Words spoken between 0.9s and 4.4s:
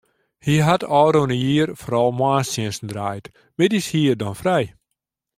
ôfrûne jier foaral moarnstsjinsten draaid, middeis hie er dan